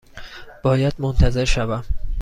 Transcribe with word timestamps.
باید 0.63 0.93
منتظر 0.99 1.45
شوم؟ 1.45 1.83